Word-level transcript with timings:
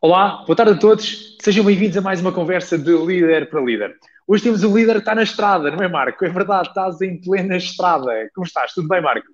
Olá, 0.00 0.44
boa 0.46 0.56
tarde 0.56 0.72
a 0.72 0.78
todos. 0.78 1.36
Sejam 1.42 1.64
bem-vindos 1.64 1.96
a 1.96 2.00
mais 2.00 2.20
uma 2.20 2.32
conversa 2.32 2.78
de 2.78 2.92
líder 2.92 3.50
para 3.50 3.60
líder. 3.60 3.96
Hoje 4.26 4.44
temos 4.44 4.62
um 4.62 4.76
líder 4.76 4.94
que 4.94 4.98
está 5.00 5.14
na 5.14 5.22
estrada, 5.22 5.70
não 5.70 5.82
é, 5.82 5.88
Marco? 5.88 6.24
É 6.24 6.28
verdade, 6.28 6.68
estás 6.68 7.00
em 7.00 7.20
plena 7.20 7.56
estrada. 7.56 8.12
Como 8.34 8.46
estás? 8.46 8.72
Tudo 8.72 8.86
bem, 8.86 9.02
Marco? 9.02 9.26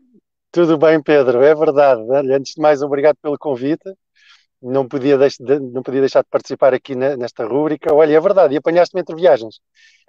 Tudo 0.50 0.78
bem, 0.78 1.02
Pedro, 1.02 1.42
é 1.42 1.54
verdade. 1.54 2.02
Antes 2.32 2.54
de 2.54 2.62
mais, 2.62 2.80
obrigado 2.80 3.16
pelo 3.20 3.36
convite. 3.38 3.92
Não 4.62 4.88
podia, 4.88 5.18
de, 5.18 5.60
não 5.60 5.82
podia 5.82 6.00
deixar 6.00 6.22
de 6.22 6.28
participar 6.30 6.72
aqui 6.72 6.94
na, 6.94 7.16
nesta 7.16 7.44
rúbrica. 7.44 7.92
Olha, 7.92 8.16
é 8.16 8.20
verdade, 8.20 8.54
e 8.54 8.56
apanhaste-me 8.56 9.02
entre 9.02 9.16
viagens. 9.16 9.56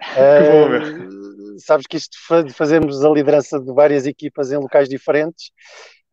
uh, 0.00 1.58
sabes 1.58 1.86
que 1.86 1.98
isto 1.98 2.16
de 2.44 2.52
fazermos 2.54 3.04
a 3.04 3.10
liderança 3.10 3.60
de 3.60 3.72
várias 3.74 4.06
equipas 4.06 4.50
em 4.50 4.56
locais 4.56 4.88
diferentes 4.88 5.50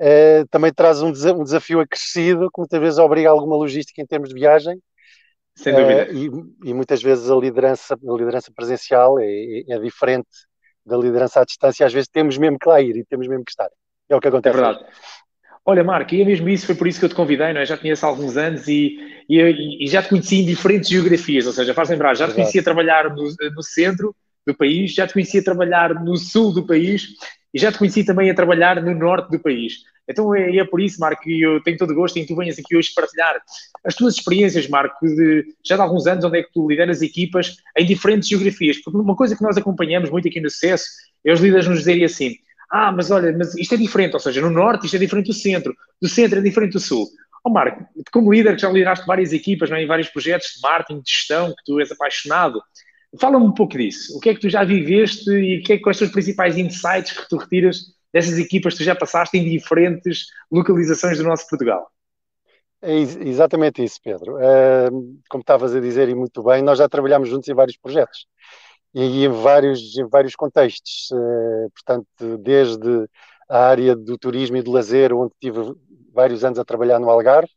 uh, 0.04 0.48
também 0.50 0.74
traz 0.74 1.02
um, 1.02 1.10
um, 1.10 1.44
desafio 1.44 1.80
acrescido 1.80 2.50
que 2.54 2.60
muitas 2.60 2.80
vezes 2.80 3.00
obriga 3.00 3.30
alguma 3.30 3.56
logística 3.56 4.02
em 4.02 4.06
termos 4.06 4.30
de 4.30 4.36
viagem. 4.36 4.80
Sem 5.56 5.74
dúvida. 5.74 6.08
Uh, 6.12 6.16
e, 6.66 6.70
e, 6.70 6.74
muitas 6.74 7.02
vezes 7.02 7.30
a 7.30 7.36
liderança, 7.36 7.96
a 7.96 8.14
liderança 8.14 8.52
presencial 8.54 9.20
é, 9.20 9.64
é, 9.70 9.80
diferente 9.80 10.28
da 10.86 10.98
liderança 10.98 11.40
à 11.40 11.46
distância. 11.46 11.86
Às 11.86 11.94
vezes 11.94 12.10
temos 12.10 12.38
mesmo 12.38 12.60
que 12.60 12.68
lá 12.68 12.82
ir 12.82 12.98
e 12.98 13.06
temos 13.06 13.28
mesmo 13.28 13.46
que 13.46 13.52
estar. 13.52 13.70
É 14.10 14.16
o 14.16 14.20
que 14.20 14.28
acontece. 14.28 14.58
É 14.58 14.62
verdade. 14.62 14.86
Olha, 15.66 15.84
Marco, 15.84 16.14
e 16.14 16.22
é 16.22 16.26
mesmo 16.26 16.50
isso, 16.50 16.66
foi 16.66 16.76
por 16.76 16.88
isso 16.88 17.00
que 17.00 17.06
eu 17.06 17.10
te 17.10 17.16
convidei, 17.16 17.54
não 17.54 17.62
é? 17.62 17.66
Já 17.66 17.78
conheço 17.78 18.06
há 18.06 18.10
alguns 18.10 18.36
anos 18.36 18.68
e, 18.68 18.98
e, 19.30 19.86
e 19.86 19.88
já 19.88 20.04
te 20.04 20.10
conheci 20.10 20.42
em 20.42 20.46
diferentes 20.46 20.90
geografias, 20.90 21.48
ou 21.48 21.54
seja, 21.54 21.74
faz 21.74 21.90
lembrar, 21.90 22.16
já 22.16 22.28
te 22.28 22.34
conhecia 22.34 22.62
trabalhar 22.62 23.10
no, 23.10 23.24
no 23.56 23.64
centro 23.64 24.14
do 24.46 24.54
país, 24.54 24.94
já 24.94 25.08
te 25.08 25.14
conhecia 25.14 25.44
trabalhar 25.44 25.94
no 26.04 26.18
sul 26.18 26.54
do 26.54 26.66
país 26.66 27.10
e 27.54 27.60
já 27.60 27.72
te 27.72 27.78
conheci 27.78 28.04
também 28.04 28.30
a 28.30 28.34
trabalhar 28.34 28.82
no 28.82 28.94
norte 28.94 29.32
do 29.32 29.40
país. 29.40 29.84
Então 30.08 30.36
é, 30.36 30.58
é 30.58 30.66
por 30.66 30.82
isso, 30.82 31.00
Marco, 31.00 31.22
que 31.22 31.42
eu 31.42 31.62
tenho 31.64 31.78
todo 31.78 31.92
o 31.92 31.96
gosto 31.96 32.18
em 32.18 32.24
que 32.24 32.28
tu 32.28 32.36
venhas 32.36 32.60
aqui 32.60 32.76
hoje 32.76 32.94
partilhar 32.94 33.42
as 33.86 33.96
tuas 33.96 34.16
experiências, 34.16 34.68
Marco, 34.68 35.06
de 35.06 35.46
já 35.64 35.76
de 35.76 35.82
alguns 35.82 36.08
anos, 36.08 36.26
onde 36.26 36.40
é 36.40 36.44
que 36.44 36.52
tu 36.52 36.68
lideras 36.68 37.02
equipas 37.02 37.56
em 37.78 37.86
diferentes 37.86 38.28
geografias. 38.28 38.78
Porque 38.82 38.98
uma 38.98 39.16
coisa 39.16 39.36
que 39.36 39.44
nós 39.44 39.58
acompanhamos 39.58 40.10
muito 40.10 40.28
aqui 40.28 40.42
no 40.42 40.50
sucesso 40.50 40.86
é 41.24 41.32
os 41.32 41.40
líderes 41.40 41.68
nos 41.68 41.80
dizerem 41.80 42.04
assim: 42.04 42.36
ah, 42.70 42.92
mas 42.92 43.12
olha, 43.12 43.36
mas 43.38 43.56
isto 43.56 43.76
é 43.76 43.78
diferente, 43.78 44.14
ou 44.14 44.20
seja, 44.20 44.42
no 44.42 44.50
norte 44.50 44.86
isto 44.86 44.96
é 44.96 45.00
diferente 45.00 45.28
do 45.28 45.34
centro, 45.34 45.76
do 46.02 46.10
centro 46.10 46.40
é 46.40 46.42
diferente 46.42 46.74
do 46.74 46.80
sul. 46.80 47.08
Ó 47.46 47.50
oh, 47.50 47.54
Marco, 47.54 47.86
como 48.12 48.34
líder 48.34 48.56
que 48.56 48.62
já 48.62 48.70
lideraste 48.70 49.06
várias 49.06 49.34
equipas, 49.34 49.70
não 49.70 49.78
é, 49.78 49.84
em 49.84 49.88
vários 49.88 50.08
projetos 50.10 50.48
de 50.56 50.62
marketing, 50.62 51.02
de 51.02 51.12
gestão, 51.12 51.50
que 51.50 51.64
tu 51.66 51.80
és 51.80 51.92
apaixonado, 51.92 52.62
fala-me 53.20 53.46
um 53.46 53.54
pouco 53.54 53.78
disso. 53.78 54.18
O 54.18 54.20
que 54.20 54.30
é 54.30 54.34
que 54.34 54.42
tu 54.42 54.50
já 54.50 54.64
viveste 54.64 55.30
e 55.32 55.62
que 55.62 55.74
é, 55.74 55.80
quais 55.80 55.98
são 55.98 56.08
os 56.08 56.14
principais 56.14 56.58
insights 56.58 57.12
que 57.12 57.30
tu 57.30 57.38
retiras 57.38 57.94
dessas 58.14 58.38
equipas 58.38 58.74
que 58.74 58.80
tu 58.80 58.84
já 58.84 58.96
passaste 58.96 59.38
em 59.38 59.50
diferentes 59.50 60.26
localizações 60.52 61.18
do 61.18 61.24
nosso 61.24 61.48
Portugal? 61.50 61.90
É 62.82 62.98
exatamente 62.98 63.84
isso, 63.84 64.00
Pedro. 64.04 64.38
Como 65.30 65.42
estavas 65.42 65.74
a 65.74 65.80
dizer 65.80 66.10
e 66.10 66.16
muito 66.16 66.44
bem, 66.44 66.62
nós 66.62 66.78
já 66.78 66.90
trabalhamos 66.90 67.30
juntos 67.30 67.48
em 67.48 67.54
vários 67.54 67.78
projetos 67.78 68.28
e 68.94 69.26
em 69.26 69.30
vários, 69.30 69.98
em 69.98 70.06
vários 70.06 70.36
contextos. 70.36 71.10
Uh, 71.12 71.70
portanto, 71.72 72.38
desde 72.38 73.08
a 73.50 73.68
área 73.68 73.96
do 73.96 74.18
turismo 74.18 74.58
e 74.58 74.62
do 74.62 74.72
lazer, 74.72 75.14
onde 75.14 75.34
tive 75.40 75.74
vários 76.14 76.44
anos 76.44 76.60
a 76.60 76.66
trabalhar 76.66 77.00
no 77.00 77.10
Algarve, 77.10 77.50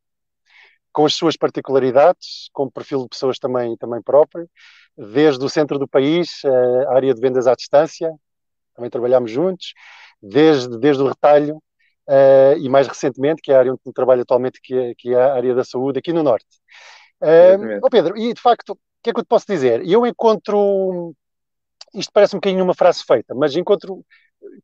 com 0.93 1.05
as 1.05 1.15
suas 1.15 1.37
particularidades, 1.37 2.49
com 2.53 2.65
o 2.65 2.71
perfil 2.71 3.03
de 3.03 3.09
pessoas 3.09 3.39
também, 3.39 3.77
também 3.77 4.01
próprio, 4.01 4.49
desde 4.97 5.45
o 5.45 5.49
centro 5.49 5.79
do 5.79 5.89
país, 5.89 6.43
a 6.89 6.95
área 6.95 7.15
de 7.15 7.21
vendas 7.21 7.47
à 7.47 7.55
distância, 7.55 8.13
também 8.75 8.91
trabalhamos 8.91 9.31
juntos, 9.31 9.73
desde, 10.23 10.79
desde 10.79 11.03
o 11.03 11.09
retalho, 11.09 11.57
uh, 12.09 12.59
e 12.59 12.69
mais 12.69 12.87
recentemente, 12.87 13.43
que 13.43 13.53
é 13.53 13.57
a 13.57 13.59
área 13.59 13.73
onde 13.73 13.93
trabalho 13.93 14.23
atualmente, 14.23 14.61
que 14.63 14.75
é, 14.75 14.95
que 14.97 15.15
é 15.15 15.21
a 15.21 15.35
área 15.35 15.55
da 15.55 15.65
saúde, 15.65 15.99
aqui 15.99 16.13
no 16.13 16.23
Norte. 16.23 16.47
Uh, 17.21 17.81
oh 17.83 17.91
Pedro, 17.91 18.17
e 18.17 18.33
de 18.33 18.41
facto, 18.41 18.71
o 18.71 18.79
que 19.03 19.11
é 19.11 19.13
que 19.13 19.21
eu 19.21 19.25
te 19.25 19.29
posso 19.29 19.47
dizer? 19.47 19.87
Eu 19.87 20.07
encontro 20.07 21.15
isto 21.95 22.13
parece 22.13 22.37
um 22.37 22.39
bocadinho 22.39 22.65
uma 22.65 22.75
frase 22.75 23.03
feita, 23.05 23.35
mas 23.35 23.57
encontro 23.57 24.05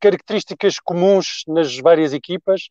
características 0.01 0.79
comuns 0.79 1.45
nas 1.49 1.77
várias 1.79 2.13
equipas, 2.13 2.69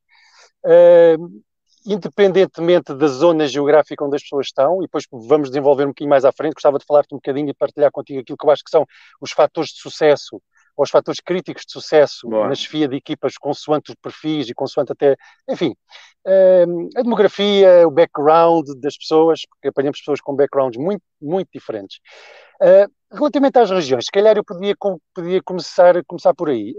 uh, 0.65 1.41
independentemente 1.85 2.93
da 2.93 3.07
zona 3.07 3.47
geográfica 3.47 4.03
onde 4.05 4.15
as 4.15 4.23
pessoas 4.23 4.47
estão, 4.47 4.79
e 4.79 4.85
depois 4.85 5.05
vamos 5.11 5.49
desenvolver 5.49 5.85
um 5.85 5.87
bocadinho 5.89 6.09
mais 6.09 6.25
à 6.25 6.31
frente, 6.31 6.53
gostava 6.53 6.77
de 6.77 6.85
falar-te 6.85 7.13
um 7.13 7.17
bocadinho 7.17 7.49
e 7.49 7.53
partilhar 7.53 7.91
contigo 7.91 8.19
aquilo 8.19 8.37
que 8.37 8.45
eu 8.45 8.51
acho 8.51 8.63
que 8.63 8.71
são 8.71 8.85
os 9.19 9.31
fatores 9.31 9.71
de 9.71 9.79
sucesso 9.79 10.41
ou 10.75 10.83
os 10.83 10.89
fatores 10.89 11.19
críticos 11.19 11.63
de 11.65 11.71
sucesso 11.71 12.27
Boa. 12.29 12.47
na 12.47 12.55
chefia 12.55 12.87
de 12.87 12.95
equipas, 12.95 13.37
consoante 13.37 13.91
os 13.91 13.95
perfis 14.01 14.49
e 14.49 14.53
consoante 14.53 14.91
até, 14.91 15.17
enfim, 15.49 15.75
uh, 16.25 16.89
a 16.97 17.01
demografia, 17.01 17.87
o 17.87 17.91
background 17.91 18.67
das 18.77 18.97
pessoas, 18.97 19.41
porque 19.49 19.67
apanhamos 19.67 19.99
pessoas 19.99 20.21
com 20.21 20.35
backgrounds 20.35 20.81
muito, 20.81 21.03
muito 21.21 21.49
diferentes. 21.53 21.99
Uh, 22.61 22.89
relativamente 23.11 23.59
às 23.59 23.69
regiões, 23.69 24.05
se 24.05 24.11
calhar 24.11 24.37
eu 24.37 24.43
podia, 24.43 24.75
podia 25.13 25.41
começar, 25.43 26.01
começar 26.05 26.33
por 26.33 26.49
aí. 26.49 26.73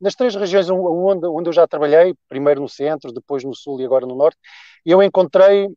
Nas 0.00 0.14
três 0.14 0.34
regiões 0.34 0.68
onde, 0.68 1.26
onde 1.26 1.48
eu 1.48 1.52
já 1.52 1.66
trabalhei, 1.66 2.14
primeiro 2.28 2.60
no 2.60 2.68
centro, 2.68 3.12
depois 3.12 3.42
no 3.44 3.54
sul 3.54 3.80
e 3.80 3.84
agora 3.84 4.06
no 4.06 4.14
norte, 4.14 4.38
eu 4.84 5.02
encontrei, 5.02 5.68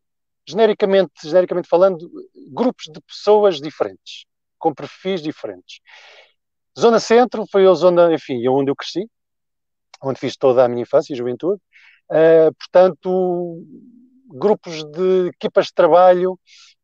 genericamente, 0.47 1.11
genericamente 1.23 1.69
falando, 1.69 2.09
grupos 2.51 2.85
de 2.91 2.99
pessoas 3.01 3.61
diferentes, 3.61 4.25
com 4.57 4.73
perfis 4.73 5.21
diferentes. 5.21 5.79
Zona 6.77 6.99
Centro 6.99 7.45
foi 7.51 7.65
a 7.65 7.73
zona, 7.73 8.13
enfim, 8.13 8.45
onde 8.47 8.71
eu 8.71 8.75
cresci, 8.75 9.09
onde 10.03 10.19
fiz 10.19 10.35
toda 10.37 10.65
a 10.65 10.67
minha 10.67 10.83
infância 10.83 11.13
e 11.13 11.17
juventude. 11.17 11.61
Uh, 12.09 12.53
portanto, 12.57 13.63
grupos 14.27 14.83
de 14.83 15.27
equipas 15.27 15.67
de 15.67 15.73
trabalho 15.73 16.39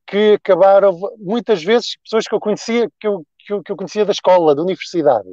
que 0.07 0.33
acabaram, 0.33 0.97
muitas 1.17 1.63
vezes, 1.63 1.97
pessoas 2.03 2.27
que 2.27 2.35
eu 2.35 2.39
conhecia, 2.39 2.89
que 2.99 3.07
eu, 3.07 3.25
que 3.39 3.53
eu, 3.53 3.63
que 3.63 3.71
eu 3.71 3.75
conhecia 3.75 4.05
da 4.05 4.11
escola, 4.11 4.55
da 4.55 4.61
universidade. 4.61 5.29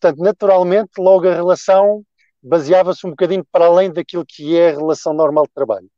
Portanto, 0.00 0.22
naturalmente, 0.22 0.90
logo 0.98 1.28
a 1.28 1.34
relação 1.34 2.04
baseava-se 2.40 3.04
um 3.06 3.10
bocadinho 3.10 3.44
para 3.50 3.66
além 3.66 3.92
daquilo 3.92 4.24
que 4.26 4.56
é 4.56 4.70
a 4.70 4.76
relação 4.76 5.12
normal 5.12 5.44
de 5.44 5.52
trabalho. 5.52 5.88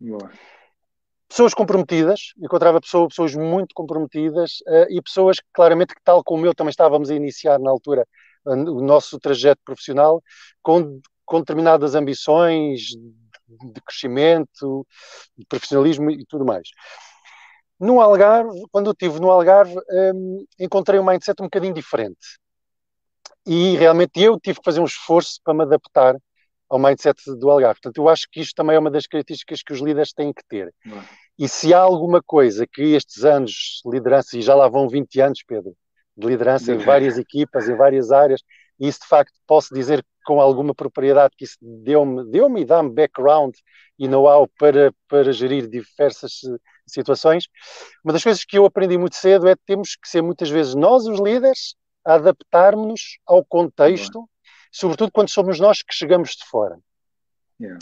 Boa. 0.00 0.30
Pessoas 1.28 1.54
comprometidas, 1.54 2.32
encontrava 2.42 2.80
pessoas, 2.80 3.10
pessoas 3.10 3.36
muito 3.36 3.72
comprometidas 3.72 4.58
uh, 4.66 4.90
e 4.90 5.00
pessoas 5.00 5.38
que, 5.38 5.46
claramente, 5.52 5.94
que 5.94 6.02
tal 6.02 6.24
como 6.24 6.44
eu 6.44 6.52
também 6.52 6.70
estávamos 6.70 7.08
a 7.08 7.14
iniciar 7.14 7.60
na 7.60 7.70
altura 7.70 8.04
uh, 8.44 8.52
o 8.52 8.82
nosso 8.82 9.16
trajeto 9.20 9.60
profissional, 9.64 10.20
com, 10.60 11.00
com 11.24 11.38
determinadas 11.38 11.94
ambições 11.94 12.80
de 13.46 13.80
crescimento, 13.86 14.84
de 15.38 15.46
profissionalismo 15.46 16.10
e 16.10 16.24
tudo 16.26 16.44
mais. 16.44 16.68
No 17.78 18.00
Algarve, 18.00 18.60
quando 18.72 18.86
eu 18.88 18.92
estive 18.92 19.20
no 19.20 19.30
Algarve, 19.30 19.74
um, 20.14 20.44
encontrei 20.58 20.98
um 20.98 21.04
mindset 21.04 21.40
um 21.40 21.46
bocadinho 21.46 21.72
diferente. 21.72 22.40
E 23.46 23.76
realmente 23.76 24.20
eu 24.20 24.38
tive 24.38 24.58
que 24.58 24.64
fazer 24.64 24.80
um 24.80 24.84
esforço 24.84 25.40
para 25.42 25.54
me 25.54 25.62
adaptar 25.62 26.16
ao 26.68 26.78
mindset 26.78 27.20
do 27.36 27.50
Algarve. 27.50 27.80
Portanto, 27.80 27.98
eu 27.98 28.08
acho 28.08 28.28
que 28.30 28.40
isto 28.40 28.54
também 28.54 28.76
é 28.76 28.78
uma 28.78 28.90
das 28.90 29.06
características 29.06 29.62
que 29.62 29.72
os 29.72 29.80
líderes 29.80 30.12
têm 30.12 30.32
que 30.32 30.42
ter. 30.48 30.72
E 31.38 31.48
se 31.48 31.74
há 31.74 31.80
alguma 31.80 32.22
coisa 32.22 32.66
que 32.66 32.82
estes 32.82 33.24
anos 33.24 33.80
de 33.84 33.90
liderança, 33.90 34.38
e 34.38 34.42
já 34.42 34.54
lá 34.54 34.68
vão 34.68 34.88
20 34.88 35.20
anos, 35.20 35.42
Pedro, 35.46 35.74
de 36.16 36.26
liderança 36.26 36.72
em 36.72 36.78
várias 36.78 37.18
equipas, 37.18 37.68
em 37.68 37.74
várias 37.74 38.12
áreas, 38.12 38.42
e 38.78 38.86
isso 38.86 39.00
de 39.00 39.08
facto 39.08 39.32
posso 39.46 39.74
dizer 39.74 40.04
com 40.24 40.40
alguma 40.40 40.74
propriedade 40.74 41.34
que 41.36 41.44
isso 41.44 41.56
deu-me 41.60 42.30
deu 42.30 42.56
e 42.56 42.64
dá-me 42.64 42.90
background 42.90 43.54
e 43.98 44.06
know-how 44.06 44.48
para, 44.58 44.92
para 45.08 45.32
gerir 45.32 45.68
diversas 45.68 46.40
situações. 46.86 47.44
Uma 48.04 48.12
das 48.12 48.22
coisas 48.22 48.44
que 48.44 48.56
eu 48.56 48.64
aprendi 48.64 48.96
muito 48.96 49.16
cedo 49.16 49.48
é 49.48 49.56
que 49.56 49.62
temos 49.66 49.96
que 49.96 50.08
ser 50.08 50.22
muitas 50.22 50.48
vezes 50.48 50.74
nós, 50.74 51.06
os 51.06 51.18
líderes, 51.18 51.74
a 52.04 52.14
adaptarmos-nos 52.14 53.18
ao 53.26 53.44
contexto, 53.44 54.28
sobretudo 54.72 55.12
quando 55.12 55.28
somos 55.28 55.58
nós 55.58 55.82
que 55.82 55.94
chegamos 55.94 56.30
de 56.30 56.44
fora. 56.46 56.78
Yeah. 57.60 57.78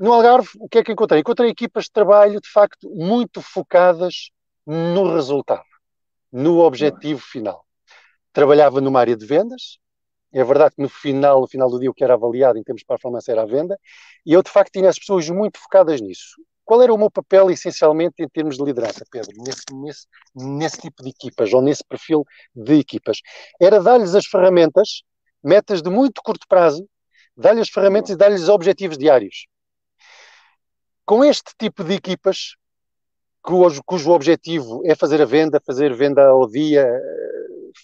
No 0.00 0.12
Algarve, 0.12 0.48
o 0.58 0.68
que 0.68 0.78
é 0.78 0.84
que 0.84 0.92
encontrei? 0.92 1.20
Encontrei 1.20 1.50
equipas 1.50 1.84
de 1.84 1.92
trabalho, 1.92 2.40
de 2.40 2.48
facto, 2.50 2.88
muito 2.90 3.40
focadas 3.40 4.30
no 4.66 5.14
resultado, 5.14 5.64
no 6.30 6.58
objetivo 6.58 7.20
final. 7.20 7.64
Trabalhava 8.32 8.80
numa 8.80 9.00
área 9.00 9.16
de 9.16 9.26
vendas, 9.26 9.78
é 10.32 10.44
verdade 10.44 10.76
que 10.76 10.82
no 10.82 10.88
final, 10.88 11.40
no 11.40 11.48
final 11.48 11.68
do 11.68 11.80
dia, 11.80 11.90
o 11.90 11.94
que 11.94 12.04
era 12.04 12.14
avaliado 12.14 12.58
em 12.58 12.62
termos 12.62 12.80
de 12.80 12.86
performance 12.86 13.28
era 13.30 13.42
a 13.42 13.46
venda, 13.46 13.78
e 14.24 14.32
eu, 14.32 14.42
de 14.42 14.50
facto, 14.50 14.72
tinha 14.72 14.88
as 14.88 14.98
pessoas 14.98 15.28
muito 15.28 15.58
focadas 15.58 16.00
nisso. 16.00 16.40
Qual 16.70 16.80
era 16.80 16.94
o 16.94 16.96
meu 16.96 17.10
papel, 17.10 17.50
essencialmente, 17.50 18.22
em 18.22 18.28
termos 18.28 18.56
de 18.56 18.62
liderança, 18.62 19.04
Pedro, 19.10 19.32
nesse, 19.38 19.64
nesse, 19.74 20.06
nesse 20.36 20.80
tipo 20.80 21.02
de 21.02 21.08
equipas, 21.08 21.52
ou 21.52 21.60
nesse 21.60 21.82
perfil 21.84 22.24
de 22.54 22.74
equipas? 22.74 23.18
Era 23.60 23.82
dar-lhes 23.82 24.14
as 24.14 24.24
ferramentas, 24.24 25.02
metas 25.42 25.82
de 25.82 25.90
muito 25.90 26.22
curto 26.22 26.46
prazo, 26.48 26.88
dar-lhes 27.36 27.62
as 27.62 27.68
ferramentas 27.70 28.10
e 28.10 28.16
dar-lhes 28.16 28.48
objetivos 28.48 28.96
diários. 28.96 29.48
Com 31.04 31.24
este 31.24 31.50
tipo 31.58 31.82
de 31.82 31.94
equipas, 31.94 32.54
cujo, 33.42 33.82
cujo 33.84 34.12
objetivo 34.12 34.80
é 34.86 34.94
fazer 34.94 35.20
a 35.20 35.24
venda, 35.24 35.60
fazer 35.66 35.92
venda 35.92 36.24
ao 36.28 36.48
dia, 36.48 36.88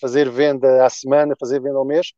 fazer 0.00 0.30
venda 0.30 0.86
à 0.86 0.88
semana, 0.88 1.34
fazer 1.36 1.60
venda 1.60 1.78
ao 1.78 1.84
mês, 1.84 2.12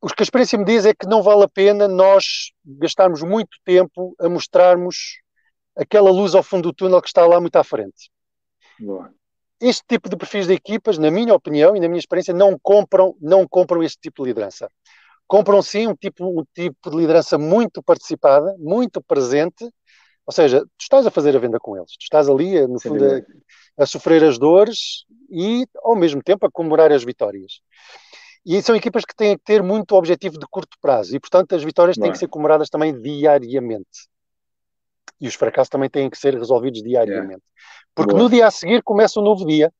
o 0.00 0.08
que 0.08 0.22
a 0.22 0.24
experiência 0.24 0.58
me 0.58 0.64
diz 0.64 0.86
é 0.86 0.94
que 0.94 1.06
não 1.06 1.22
vale 1.22 1.44
a 1.44 1.48
pena 1.48 1.86
nós 1.86 2.52
gastarmos 2.64 3.22
muito 3.22 3.58
tempo 3.64 4.14
a 4.18 4.28
mostrarmos 4.28 5.20
aquela 5.76 6.10
luz 6.10 6.34
ao 6.34 6.42
fundo 6.42 6.70
do 6.70 6.74
túnel 6.74 7.02
que 7.02 7.08
está 7.08 7.26
lá 7.26 7.40
muito 7.40 7.56
à 7.56 7.64
frente. 7.64 8.10
Boa. 8.78 9.12
Este 9.60 9.82
tipo 9.86 10.08
de 10.08 10.16
perfis 10.16 10.46
de 10.46 10.54
equipas, 10.54 10.96
na 10.96 11.10
minha 11.10 11.34
opinião 11.34 11.76
e 11.76 11.80
na 11.80 11.86
minha 11.86 11.98
experiência, 11.98 12.32
não 12.32 12.58
compram, 12.58 13.14
não 13.20 13.46
compram 13.46 13.82
este 13.82 13.98
tipo 14.00 14.22
de 14.22 14.30
liderança. 14.30 14.70
Compram 15.26 15.60
sim 15.60 15.86
um 15.86 15.94
tipo, 15.94 16.40
um 16.40 16.44
tipo 16.54 16.90
de 16.90 16.96
liderança 16.96 17.36
muito 17.36 17.82
participada, 17.82 18.54
muito 18.58 19.02
presente, 19.02 19.68
ou 20.26 20.32
seja, 20.32 20.60
tu 20.60 20.80
estás 20.80 21.06
a 21.06 21.10
fazer 21.10 21.36
a 21.36 21.38
venda 21.38 21.58
com 21.58 21.76
eles, 21.76 21.92
tu 21.92 22.02
estás 22.02 22.28
ali, 22.28 22.66
no 22.66 22.80
fundo, 22.80 23.04
a, 23.04 23.82
a, 23.82 23.86
sofrer 23.86 24.24
as 24.24 24.38
dores 24.38 25.04
e, 25.30 25.66
ao 25.82 25.94
mesmo 25.94 26.22
tempo, 26.22 26.46
a 26.46 26.50
comemorar 26.50 26.90
as 26.90 27.04
vitórias. 27.04 27.60
E 28.44 28.60
são 28.62 28.74
equipas 28.74 29.04
que 29.04 29.14
têm 29.14 29.36
que 29.36 29.44
ter 29.44 29.62
muito 29.62 29.94
objetivo 29.94 30.38
de 30.38 30.46
curto 30.48 30.76
prazo 30.80 31.14
e, 31.14 31.20
portanto, 31.20 31.54
as 31.54 31.62
vitórias 31.62 31.96
têm 31.96 32.10
que 32.10 32.18
ser 32.18 32.28
comemoradas 32.28 32.70
também 32.70 32.98
diariamente. 32.98 34.08
E 35.20 35.28
os 35.28 35.34
fracassos 35.34 35.68
também 35.68 35.90
têm 35.90 36.08
que 36.08 36.16
ser 36.16 36.34
resolvidos 36.34 36.82
diariamente. 36.82 37.42
Yeah. 37.42 37.44
Porque 37.94 38.12
Boa. 38.12 38.24
no 38.24 38.30
dia 38.30 38.46
a 38.46 38.50
seguir 38.50 38.82
começa 38.82 39.20
um 39.20 39.22
novo 39.22 39.44
dia 39.46 39.70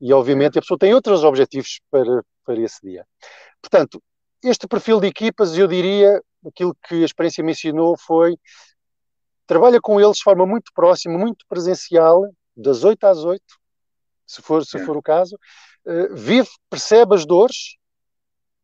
e, 0.00 0.12
obviamente, 0.12 0.58
a 0.58 0.62
pessoa 0.62 0.78
tem 0.78 0.94
outros 0.94 1.24
objetivos 1.24 1.80
para, 1.90 2.24
para 2.44 2.58
esse 2.58 2.80
dia. 2.82 3.06
Portanto, 3.60 4.02
este 4.42 4.66
perfil 4.66 5.00
de 5.00 5.08
equipas, 5.08 5.56
eu 5.56 5.66
diria, 5.66 6.22
aquilo 6.46 6.74
que 6.88 7.02
a 7.02 7.04
experiência 7.04 7.44
me 7.44 7.52
ensinou 7.52 7.96
foi 7.98 8.36
trabalha 9.46 9.80
com 9.80 10.00
eles 10.00 10.16
de 10.16 10.22
forma 10.22 10.44
muito 10.44 10.72
próxima, 10.74 11.16
muito 11.18 11.44
presencial, 11.48 12.22
das 12.56 12.82
8 12.82 13.04
às 13.04 13.24
8, 13.24 13.42
se 14.26 14.42
for, 14.42 14.64
se 14.64 14.78
for 14.84 14.96
o 14.96 15.02
caso, 15.02 15.38
uh, 15.86 16.14
vive, 16.14 16.48
percebe 16.68 17.14
as 17.14 17.24
dores, 17.24 17.76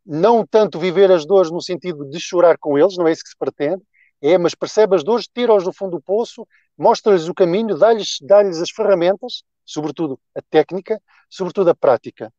não 0.04 0.46
tanto 0.46 0.78
viver 0.78 1.10
as 1.10 1.25
dores 1.25 1.50
no 1.50 1.60
sentido 1.60 2.08
de 2.08 2.19
chorar 2.20 2.58
com 2.58 2.78
eles, 2.78 2.96
não 2.96 3.06
é 3.06 3.12
isso 3.12 3.22
que 3.22 3.31
se 3.31 3.38
pretende, 3.38 3.82
é, 4.20 4.38
mas 4.38 4.54
percebe 4.54 4.94
as 4.94 5.02
dores, 5.02 5.26
tira-os 5.26 5.64
do 5.64 5.72
fundo 5.72 5.93
do 5.93 6.00
poço, 6.00 6.46
mostra-lhes 6.78 7.28
o 7.28 7.34
caminho, 7.34 7.76
dá-lhes 7.76 8.19
dá 8.22 8.40
as 8.40 8.70
ferramentas, 8.70 9.43
sobretudo 9.64 10.19
a 10.34 10.40
técnica, 10.43 11.00
sobretudo 11.28 11.70
a 11.70 11.75
prática. 11.75 12.32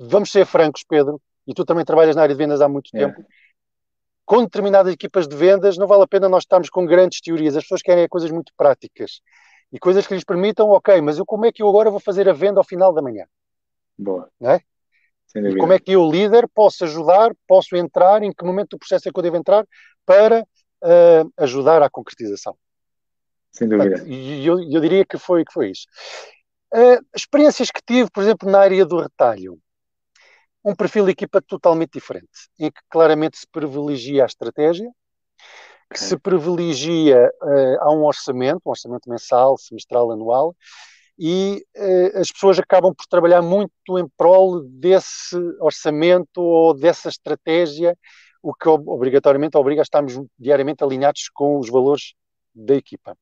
Vamos 0.00 0.32
ser 0.32 0.46
francos, 0.46 0.84
Pedro, 0.88 1.20
e 1.46 1.52
tu 1.52 1.64
também 1.64 1.84
trabalhas 1.84 2.16
na 2.16 2.22
área 2.22 2.34
de 2.34 2.38
vendas 2.38 2.60
há 2.60 2.68
muito 2.68 2.90
é. 2.94 2.98
tempo. 2.98 3.24
Com 4.24 4.42
determinadas 4.42 4.92
equipas 4.92 5.26
de 5.26 5.34
vendas, 5.34 5.76
não 5.76 5.86
vale 5.86 6.02
a 6.02 6.06
pena 6.06 6.28
nós 6.28 6.42
estarmos 6.42 6.68
com 6.68 6.84
grandes 6.84 7.20
teorias. 7.20 7.56
As 7.56 7.64
pessoas 7.64 7.82
querem 7.82 8.06
coisas 8.08 8.30
muito 8.30 8.52
práticas 8.56 9.20
e 9.72 9.78
coisas 9.78 10.06
que 10.06 10.14
lhes 10.14 10.24
permitam, 10.24 10.68
ok, 10.70 11.00
mas 11.00 11.18
eu, 11.18 11.26
como 11.26 11.46
é 11.46 11.52
que 11.52 11.62
eu 11.62 11.68
agora 11.68 11.90
vou 11.90 12.00
fazer 12.00 12.28
a 12.28 12.32
venda 12.32 12.60
ao 12.60 12.64
final 12.64 12.92
da 12.92 13.02
manhã? 13.02 13.26
Boa. 13.98 14.30
Não 14.38 14.50
é? 14.50 14.60
E 15.34 15.56
como 15.56 15.72
é 15.72 15.78
que 15.78 15.92
eu, 15.92 16.10
líder, 16.10 16.48
posso 16.54 16.84
ajudar, 16.84 17.32
posso 17.46 17.76
entrar, 17.76 18.22
em 18.22 18.32
que 18.32 18.44
momento 18.44 18.70
do 18.70 18.78
processo 18.78 19.08
é 19.08 19.12
que 19.12 19.18
eu 19.18 19.22
devo 19.22 19.36
entrar 19.36 19.66
para 20.06 20.40
uh, 20.42 21.32
ajudar 21.36 21.82
à 21.82 21.90
concretização? 21.90 22.56
Sem 23.52 23.68
dúvida. 23.68 24.04
E 24.06 24.46
eu, 24.46 24.60
eu, 24.60 24.80
diria 24.80 25.04
que 25.04 25.18
foi, 25.18 25.44
que 25.44 25.52
foi 25.52 25.70
isso. 25.70 25.86
Uh, 26.72 27.04
experiências 27.14 27.70
que 27.70 27.82
tive, 27.86 28.10
por 28.10 28.22
exemplo, 28.22 28.50
na 28.50 28.60
área 28.60 28.86
do 28.86 29.00
retalho. 29.00 29.58
Um 30.64 30.74
perfil 30.74 31.04
de 31.04 31.12
equipa 31.12 31.40
totalmente 31.40 31.92
diferente, 31.92 32.48
em 32.58 32.70
que 32.70 32.80
claramente 32.90 33.38
se 33.38 33.46
privilegia 33.50 34.24
a 34.24 34.26
estratégia, 34.26 34.90
que 35.90 35.96
okay. 35.96 36.08
se 36.08 36.18
privilegia 36.18 37.30
uh, 37.42 37.82
a 37.82 37.92
um 37.92 38.04
orçamento, 38.04 38.60
um 38.66 38.70
orçamento 38.70 39.08
mensal, 39.08 39.56
semestral, 39.56 40.10
anual, 40.10 40.54
e 41.18 41.64
uh, 41.76 42.18
as 42.18 42.30
pessoas 42.30 42.58
acabam 42.58 42.94
por 42.94 43.06
trabalhar 43.06 43.42
muito 43.42 43.98
em 43.98 44.06
prol 44.16 44.62
desse 44.62 45.36
orçamento 45.60 46.40
ou 46.40 46.74
dessa 46.74 47.08
estratégia, 47.08 47.96
o 48.42 48.54
que 48.54 48.68
obrigatoriamente 48.68 49.56
obriga 49.56 49.80
a 49.80 49.82
estarmos 49.82 50.14
diariamente 50.38 50.84
alinhados 50.84 51.28
com 51.34 51.58
os 51.58 51.68
valores 51.68 52.14
da 52.54 52.74
equipa. 52.74 53.16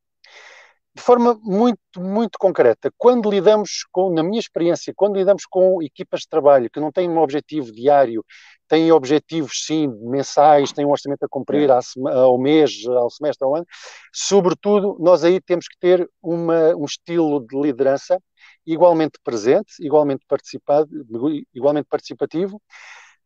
De 0.95 1.03
forma 1.03 1.39
muito, 1.43 1.79
muito 1.99 2.39
concreta, 2.39 2.91
quando 2.97 3.31
lidamos 3.31 3.85
com, 3.93 4.11
na 4.11 4.23
minha 4.23 4.41
experiência, 4.41 4.95
quando 4.97 5.17
lidamos 5.17 5.45
com 5.45 5.83
equipas 5.83 6.21
de 6.21 6.29
trabalho 6.29 6.71
que 6.71 6.81
não 6.81 6.91
têm 6.91 7.07
um 7.07 7.19
objetivo 7.19 7.71
diário, 7.71 8.25
têm 8.69 8.91
objetivos, 8.93 9.65
sim, 9.65 9.89
mensais, 10.03 10.73
têm 10.73 10.85
um 10.85 10.91
orçamento 10.91 11.25
a 11.25 11.29
cumprir 11.29 11.71
é. 11.71 11.73
ao 12.13 12.39
mês, 12.39 12.85
ao 12.87 13.11
semestre, 13.11 13.45
ao 13.45 13.55
ano. 13.55 13.67
Sobretudo, 14.13 14.97
nós 15.01 15.25
aí 15.25 15.41
temos 15.41 15.69
que 15.69 15.79
ter 15.79 16.09
uma, 16.23 16.75
um 16.75 16.85
estilo 16.85 17.47
de 17.47 17.61
liderança 17.61 18.21
igualmente 18.67 19.19
presente, 19.23 19.75
igualmente, 19.81 20.25
participado, 20.27 20.89
igualmente 21.55 21.87
participativo, 21.89 22.61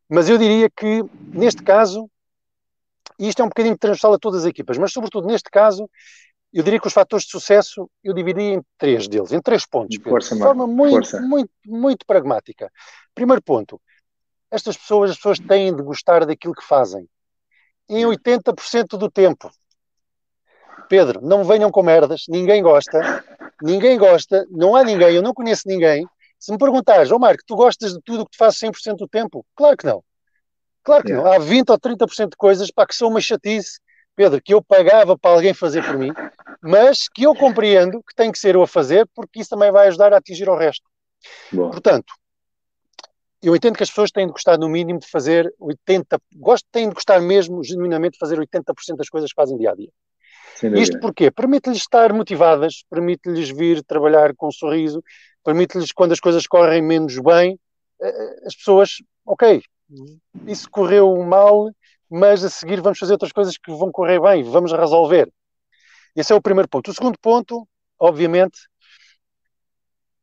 mas 0.09 0.29
eu 0.29 0.37
diria 0.37 0.69
que, 0.69 1.03
neste 1.33 1.63
caso, 1.63 2.11
e 3.19 3.29
isto 3.29 3.41
é 3.41 3.45
um 3.45 3.49
bocadinho 3.49 3.79
transversal 3.79 4.13
a 4.13 4.19
todas 4.19 4.43
as 4.43 4.47
equipas, 4.47 4.77
mas 4.77 4.93
sobretudo 4.93 5.27
neste 5.27 5.51
caso, 5.51 5.89
eu 6.53 6.63
diria 6.63 6.81
que 6.81 6.87
os 6.87 6.93
fatores 6.93 7.25
de 7.25 7.31
sucesso 7.31 7.89
eu 8.03 8.13
dividi 8.13 8.43
em 8.43 8.63
três 8.77 9.07
deles, 9.07 9.33
em 9.33 9.41
três 9.41 9.65
pontos, 9.65 9.97
força, 10.03 10.35
de 10.35 10.43
forma 10.43 10.67
muito, 10.67 10.95
força. 10.95 11.21
muito, 11.21 11.51
muito 11.65 12.05
pragmática. 12.05 12.71
Primeiro 13.15 13.41
ponto, 13.41 13.81
estas 14.51 14.77
pessoas, 14.77 15.11
as 15.11 15.17
pessoas 15.17 15.39
têm 15.39 15.75
de 15.75 15.83
gostar 15.83 16.27
daquilo 16.27 16.55
que 16.55 16.65
fazem. 16.65 17.09
Em 17.89 18.05
80% 18.05 18.99
do 18.99 19.11
tempo. 19.11 19.51
Pedro, 20.89 21.21
não 21.23 21.45
venham 21.45 21.71
com 21.71 21.83
merdas, 21.83 22.25
ninguém 22.29 22.63
gosta, 22.63 23.25
ninguém 23.63 23.97
gosta, 23.97 24.45
não 24.51 24.75
há 24.75 24.83
ninguém, 24.83 25.15
eu 25.15 25.23
não 25.23 25.33
conheço 25.33 25.63
ninguém. 25.67 26.07
Se 26.39 26.51
me 26.51 26.59
perguntares, 26.59 27.13
ó 27.13 27.17
oh 27.17 27.19
Marco, 27.19 27.43
tu 27.47 27.55
gostas 27.55 27.93
de 27.93 28.01
tudo 28.03 28.23
o 28.23 28.25
que 28.25 28.33
tu 28.33 28.39
fazes 28.39 28.59
100% 28.59 28.97
do 28.97 29.07
tempo? 29.07 29.47
Claro 29.55 29.77
que 29.77 29.87
não. 29.87 30.03
Claro 30.83 31.05
que 31.05 31.13
não. 31.13 31.27
Há 31.27 31.39
20 31.39 31.71
ou 31.71 31.79
30% 31.79 32.31
de 32.31 32.37
coisas 32.37 32.71
para 32.71 32.87
que 32.87 32.95
são 32.95 33.09
uma 33.09 33.21
chatice, 33.21 33.79
Pedro, 34.17 34.41
que 34.43 34.55
eu 34.55 34.63
pagava 34.63 35.17
para 35.17 35.31
alguém 35.31 35.55
fazer 35.55 35.85
por 35.85 35.97
mim, 35.97 36.13
mas 36.63 37.09
que 37.09 37.23
eu 37.23 37.35
compreendo 37.35 38.03
que 38.03 38.15
tem 38.15 38.33
que 38.33 38.39
ser 38.39 38.55
eu 38.55 38.63
a 38.63 38.67
fazer, 38.67 39.07
porque 39.15 39.41
isso 39.41 39.51
também 39.51 39.71
vai 39.71 39.89
ajudar 39.89 40.13
a 40.13 40.17
atingir 40.17 40.49
o 40.49 40.57
resto. 40.57 40.85
Boa. 41.53 41.71
Portanto, 41.71 42.13
eu 43.43 43.57
entendo 43.57 43.77
que 43.77 43.83
as 43.83 43.89
pessoas 43.89 44.11
têm 44.11 44.27
de 44.27 44.33
gostar, 44.33 44.59
no 44.59 44.69
mínimo, 44.69 44.99
de 44.99 45.09
fazer 45.09 45.53
80%, 45.61 46.21
gosto, 46.37 46.67
têm 46.71 46.89
de 46.89 46.95
gostar 46.95 47.21
mesmo, 47.21 47.65
genuinamente, 47.65 48.13
de 48.15 48.19
fazer 48.19 48.39
80% 48.39 48.97
das 48.97 49.09
coisas 49.09 49.31
que 49.31 49.37
fazem 49.37 49.57
dia 49.57 49.71
a 49.71 49.75
dia. 49.75 49.91
Isto 50.79 51.01
porquê? 51.01 51.31
Permite-lhes 51.31 51.79
estar 51.79 52.13
motivadas, 52.13 52.85
permite-lhes 52.91 53.49
vir 53.49 53.83
trabalhar 53.83 54.35
com 54.37 54.49
um 54.49 54.53
sorriso, 54.53 55.03
permite-lhes, 55.43 55.91
quando 55.91 56.13
as 56.13 56.21
coisas 56.21 56.47
correm 56.47 56.83
menos 56.83 57.19
bem, 57.19 57.59
eh, 58.03 58.09
eh, 58.09 58.47
as 58.47 58.55
pessoas, 58.55 58.97
ok, 59.25 59.63
isso 60.47 60.69
correu 60.71 61.17
mal, 61.23 61.71
mas 62.11 62.45
a 62.45 62.51
seguir 62.51 62.81
vamos 62.83 62.99
fazer 62.99 63.13
outras 63.13 63.33
coisas 63.33 63.57
que 63.57 63.73
vão 63.73 63.91
correr 63.91 64.21
bem, 64.21 64.43
vamos 64.43 64.73
resolver. 64.73 65.33
Esse 66.15 66.33
é 66.33 66.37
o 66.37 66.43
primeiro 66.43 66.69
ponto. 66.69 66.91
O 66.91 66.95
segundo 66.95 67.19
ponto, 67.19 67.67
obviamente, 67.99 68.59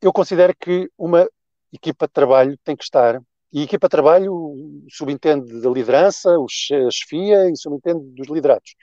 eu 0.02 0.14
considero 0.14 0.54
que 0.60 0.90
uma 0.98 1.28
equipa 1.72 2.08
de 2.08 2.14
trabalho 2.14 2.58
tem 2.64 2.76
que 2.76 2.84
estar, 2.84 3.22
e 3.52 3.64
equipa 3.64 3.88
de 3.88 3.92
trabalho 3.92 4.86
subentende 4.90 5.62
da 5.62 5.70
liderança, 5.70 6.30
a 6.30 6.92
chefia 6.92 7.50
e 7.50 7.56
subentende 7.56 8.04
dos 8.12 8.28
liderados. 8.28 8.76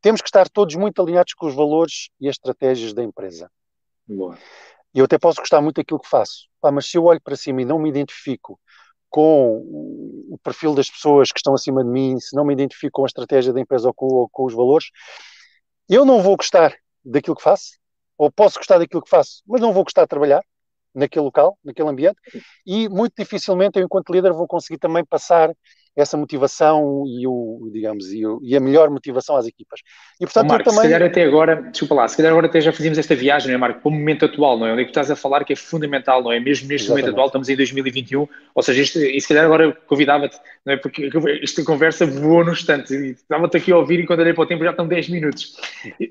Temos 0.00 0.20
que 0.20 0.28
estar 0.28 0.48
todos 0.48 0.74
muito 0.76 1.00
alinhados 1.02 1.34
com 1.34 1.46
os 1.46 1.54
valores 1.54 2.08
e 2.20 2.28
as 2.28 2.34
estratégias 2.34 2.92
da 2.92 3.02
empresa. 3.02 3.50
Boa. 4.06 4.38
Eu 4.94 5.04
até 5.04 5.18
posso 5.18 5.40
gostar 5.40 5.60
muito 5.60 5.76
daquilo 5.76 6.00
que 6.00 6.08
faço, 6.08 6.48
Pá, 6.60 6.70
mas 6.70 6.86
se 6.86 6.96
eu 6.96 7.04
olho 7.04 7.20
para 7.22 7.36
cima 7.36 7.62
e 7.62 7.64
não 7.64 7.78
me 7.78 7.88
identifico 7.88 8.58
com 9.08 9.58
o 10.30 10.38
perfil 10.42 10.74
das 10.74 10.88
pessoas 10.88 11.32
que 11.32 11.38
estão 11.38 11.54
acima 11.54 11.82
de 11.82 11.90
mim, 11.90 12.18
se 12.18 12.34
não 12.34 12.44
me 12.44 12.52
identifico 12.52 13.00
com 13.00 13.04
a 13.04 13.06
estratégia 13.06 13.52
da 13.52 13.60
empresa 13.60 13.88
ou 13.88 13.94
com, 13.94 14.06
ou 14.06 14.28
com 14.28 14.44
os 14.44 14.54
valores, 14.54 14.86
eu 15.88 16.04
não 16.04 16.22
vou 16.22 16.36
gostar 16.36 16.76
daquilo 17.04 17.36
que 17.36 17.42
faço, 17.42 17.78
ou 18.16 18.30
posso 18.30 18.58
gostar 18.58 18.78
daquilo 18.78 19.02
que 19.02 19.10
faço, 19.10 19.42
mas 19.46 19.60
não 19.60 19.72
vou 19.72 19.82
gostar 19.82 20.02
de 20.02 20.08
trabalhar 20.08 20.44
naquele 20.94 21.24
local, 21.24 21.58
naquele 21.64 21.88
ambiente, 21.88 22.18
e 22.66 22.88
muito 22.88 23.14
dificilmente 23.16 23.78
eu, 23.78 23.84
enquanto 23.84 24.12
líder, 24.12 24.32
vou 24.32 24.46
conseguir 24.46 24.78
também 24.78 25.04
passar 25.04 25.54
essa 25.96 26.16
motivação 26.16 27.04
e, 27.06 27.26
o, 27.26 27.68
digamos, 27.72 28.12
e, 28.12 28.24
o, 28.24 28.40
e, 28.42 28.56
a 28.56 28.60
melhor 28.60 28.88
motivação 28.90 29.36
às 29.36 29.46
equipas. 29.46 29.80
E, 30.20 30.24
portanto, 30.24 30.48
Marco, 30.48 30.64
também... 30.64 30.82
se 30.82 30.88
calhar 30.88 31.02
até 31.02 31.24
agora, 31.24 31.62
desculpa 31.62 31.94
lá, 31.94 32.08
se 32.08 32.16
calhar 32.16 32.32
agora 32.32 32.46
até 32.46 32.60
já 32.60 32.72
fazíamos 32.72 32.98
esta 32.98 33.14
viagem, 33.14 33.48
não 33.48 33.54
é, 33.54 33.58
Marco, 33.58 33.80
para 33.80 33.88
o 33.88 33.92
momento 33.92 34.24
atual, 34.24 34.58
não 34.58 34.66
é? 34.66 34.72
Onde 34.72 34.82
é 34.82 34.84
que 34.84 34.90
estás 34.90 35.10
a 35.10 35.16
falar 35.16 35.44
que 35.44 35.52
é 35.52 35.56
fundamental, 35.56 36.22
não 36.22 36.32
é? 36.32 36.38
Mesmo 36.38 36.68
neste 36.68 36.86
Exatamente. 36.86 37.02
momento 37.02 37.10
atual, 37.10 37.26
estamos 37.26 37.48
em 37.48 37.56
2021, 37.56 38.28
ou 38.54 38.62
seja, 38.62 38.82
isto, 38.82 38.98
e 38.98 39.20
se 39.20 39.28
calhar 39.28 39.44
agora 39.44 39.72
convidava-te, 39.86 40.38
não 40.64 40.74
é? 40.74 40.76
Porque 40.76 41.10
esta 41.42 41.64
conversa 41.64 42.06
voou 42.06 42.44
no 42.44 42.52
instante, 42.52 42.94
e 42.94 43.10
estava-te 43.10 43.56
aqui 43.56 43.72
a 43.72 43.76
ouvir 43.76 44.00
e 44.00 44.06
quando 44.06 44.20
olhei 44.20 44.32
para 44.32 44.44
o 44.44 44.46
tempo 44.46 44.64
já 44.64 44.70
estão 44.70 44.86
10 44.86 45.08
minutos. 45.08 45.56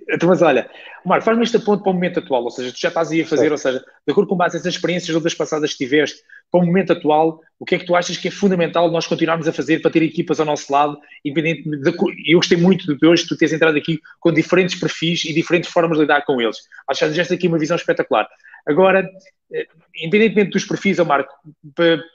Então, 0.10 0.28
mas 0.28 0.42
olha, 0.42 0.70
Marco, 1.06 1.24
faz-me 1.24 1.44
este 1.44 1.60
ponto 1.60 1.84
para 1.84 1.92
o 1.92 1.94
momento 1.94 2.20
atual, 2.20 2.44
ou 2.44 2.52
seja, 2.52 2.72
tu 2.72 2.80
já 2.80 2.90
estás 2.90 3.12
aí 3.12 3.22
a 3.22 3.26
fazer, 3.26 3.46
Sim. 3.46 3.52
ou 3.52 3.58
seja, 3.58 3.80
de 3.80 4.12
acordo 4.12 4.28
com 4.28 4.36
base 4.36 4.58
essas 4.58 4.74
experiências 4.74 5.16
outras 5.16 5.34
passadas 5.34 5.72
que 5.72 5.86
tiveste, 5.86 6.22
para 6.52 6.62
o 6.62 6.66
momento 6.66 6.94
atual, 6.94 7.40
o 7.60 7.66
que 7.66 7.76
é 7.76 7.80
que 7.80 7.86
tu 7.86 7.96
achas 7.96 8.18
que 8.18 8.28
é 8.28 8.32
fundamental 8.32 8.90
nós 8.90 9.06
continuarmos 9.06 9.48
a 9.48 9.54
fazer 9.54 9.82
para 9.82 9.92
ter 9.92 10.02
equipas 10.02 10.40
ao 10.40 10.46
nosso 10.46 10.72
lado, 10.72 10.98
independente 11.24 11.70
de, 11.70 11.94
eu 12.26 12.38
gostei 12.38 12.58
muito 12.58 12.96
de 12.96 13.06
hoje 13.06 13.28
tu 13.28 13.36
teres 13.38 13.54
entrado 13.54 13.78
aqui 13.78 14.00
com 14.20 14.32
diferentes 14.32 14.80
perfis 14.80 15.26
e 15.26 15.34
diferentes 15.34 15.70
formas 15.70 15.98
de 15.98 16.04
lidar 16.04 16.26
com 16.26 16.42
eles. 16.42 16.58
Que 16.98 17.14
já 17.14 17.24
aqui 17.24 17.48
uma 17.48 17.60
visão 17.60 17.76
espetacular. 17.76 18.28
Agora, 18.66 19.10
eh, 19.54 19.68
independentemente 19.96 20.52
dos 20.52 20.64
perfis, 20.64 21.00
Marco, 21.00 21.34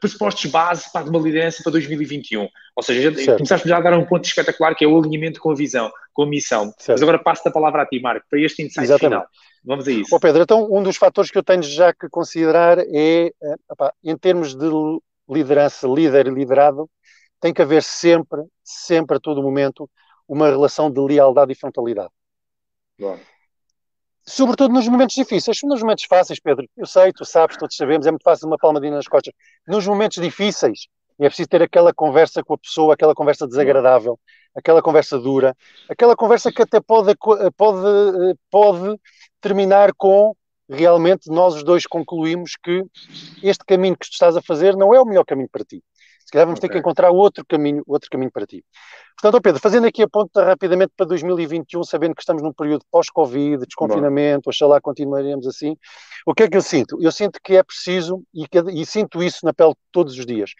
pressupostos 0.00 0.50
base 0.50 0.90
para 0.92 1.08
uma 1.08 1.18
liderança 1.18 1.62
para 1.62 1.72
2021. 1.72 2.48
Ou 2.76 2.82
seja, 2.82 3.12
já, 3.12 3.34
começaste 3.34 3.68
já 3.68 3.76
a 3.76 3.80
dar 3.80 3.98
um 3.98 4.06
ponto 4.06 4.24
espetacular 4.24 4.74
que 4.74 4.84
é 4.84 4.88
o 4.88 4.98
alinhamento 4.98 5.40
com 5.40 5.50
a 5.50 5.54
visão. 5.54 5.92
com 6.12 6.22
a 6.22 6.26
missão. 6.26 6.72
Certo. 6.78 6.92
Mas 6.92 7.02
agora 7.02 7.18
passo 7.18 7.46
a 7.48 7.52
palavra 7.52 7.82
a 7.82 7.86
ti, 7.86 8.00
Marco, 8.00 8.26
para 8.30 8.40
este 8.40 8.62
insight 8.62 8.84
Exatamente. 8.84 9.22
final. 9.22 9.26
Vamos 9.64 9.88
a 9.88 9.92
isso. 9.92 10.14
Oh, 10.14 10.20
Pedro, 10.20 10.42
então 10.42 10.68
um 10.70 10.82
dos 10.82 10.96
fatores 10.96 11.30
que 11.30 11.38
eu 11.38 11.42
tenho 11.42 11.62
já 11.62 11.92
que 11.92 12.08
considerar 12.08 12.78
é, 12.78 13.26
eh, 13.26 13.32
em 14.02 14.16
termos 14.16 14.54
de 14.54 14.66
liderança, 15.28 15.88
líder 15.88 16.26
e 16.26 16.30
liderado, 16.30 16.88
tem 17.40 17.52
que 17.52 17.62
haver 17.62 17.82
sempre, 17.82 18.42
sempre 18.62 19.16
a 19.16 19.20
todo 19.20 19.42
momento, 19.42 19.88
uma 20.28 20.48
relação 20.48 20.90
de 20.90 21.00
lealdade 21.00 21.52
e 21.52 21.54
frontalidade. 21.54 22.10
Bom. 22.98 23.18
Sobretudo 24.26 24.72
nos 24.72 24.88
momentos 24.88 25.14
difíceis, 25.14 25.58
nos 25.64 25.80
momentos 25.82 26.04
fáceis, 26.04 26.40
Pedro. 26.40 26.66
Eu 26.76 26.86
sei, 26.86 27.12
tu 27.12 27.24
sabes, 27.24 27.56
todos 27.58 27.76
sabemos, 27.76 28.06
é 28.06 28.10
muito 28.10 28.22
fácil 28.22 28.46
uma 28.46 28.56
palmadinha 28.56 28.94
nas 28.94 29.06
costas. 29.06 29.34
Nos 29.66 29.86
momentos 29.86 30.22
difíceis, 30.22 30.86
é 31.20 31.28
preciso 31.28 31.48
ter 31.48 31.62
aquela 31.62 31.92
conversa 31.92 32.42
com 32.42 32.54
a 32.54 32.58
pessoa, 32.58 32.94
aquela 32.94 33.14
conversa 33.14 33.46
desagradável, 33.46 34.18
aquela 34.54 34.82
conversa 34.82 35.18
dura, 35.18 35.56
aquela 35.88 36.16
conversa 36.16 36.52
que 36.52 36.62
até 36.62 36.80
pode, 36.80 37.14
pode, 37.56 38.38
pode 38.50 39.00
terminar 39.40 39.92
com 39.96 40.34
realmente 40.68 41.30
nós 41.30 41.54
os 41.54 41.62
dois 41.62 41.86
concluímos 41.86 42.52
que 42.62 42.84
este 43.42 43.64
caminho 43.64 43.96
que 43.96 44.08
tu 44.08 44.12
estás 44.12 44.36
a 44.36 44.42
fazer 44.42 44.76
não 44.76 44.94
é 44.94 45.00
o 45.00 45.04
melhor 45.04 45.24
caminho 45.24 45.48
para 45.50 45.64
ti. 45.64 45.82
Se 46.24 46.32
calhar 46.32 46.46
vamos 46.46 46.58
okay. 46.58 46.68
ter 46.68 46.72
que 46.72 46.78
encontrar 46.78 47.10
outro 47.10 47.44
caminho, 47.46 47.82
outro 47.86 48.08
caminho 48.10 48.32
para 48.32 48.46
ti. 48.46 48.64
Portanto, 49.20 49.42
Pedro, 49.42 49.60
fazendo 49.60 49.86
aqui 49.86 50.02
a 50.02 50.08
ponta 50.08 50.42
rapidamente 50.42 50.92
para 50.96 51.06
2021, 51.06 51.84
sabendo 51.84 52.14
que 52.14 52.22
estamos 52.22 52.42
num 52.42 52.52
período 52.52 52.84
pós-Covid, 52.90 53.64
desconfinamento, 53.66 54.48
oxalá 54.48 54.80
continuaremos 54.80 55.46
assim, 55.46 55.76
o 56.26 56.34
que 56.34 56.44
é 56.44 56.48
que 56.48 56.56
eu 56.56 56.62
sinto? 56.62 56.96
Eu 57.00 57.12
sinto 57.12 57.38
que 57.42 57.56
é 57.56 57.62
preciso, 57.62 58.22
e, 58.34 58.46
e 58.72 58.86
sinto 58.86 59.22
isso 59.22 59.44
na 59.44 59.52
pele 59.52 59.74
todos 59.92 60.18
os 60.18 60.24
dias, 60.24 60.50